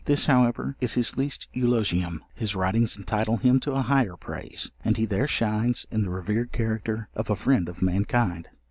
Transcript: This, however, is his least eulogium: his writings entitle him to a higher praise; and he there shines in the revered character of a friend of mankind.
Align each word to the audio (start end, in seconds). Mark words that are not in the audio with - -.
This, 0.05 0.25
however, 0.25 0.75
is 0.81 0.95
his 0.95 1.15
least 1.15 1.47
eulogium: 1.53 2.23
his 2.33 2.55
writings 2.55 2.97
entitle 2.97 3.37
him 3.37 3.59
to 3.59 3.73
a 3.73 3.83
higher 3.83 4.17
praise; 4.17 4.71
and 4.83 4.97
he 4.97 5.05
there 5.05 5.27
shines 5.27 5.85
in 5.91 6.01
the 6.01 6.09
revered 6.09 6.51
character 6.51 7.07
of 7.13 7.29
a 7.29 7.35
friend 7.35 7.69
of 7.69 7.83
mankind. 7.83 8.47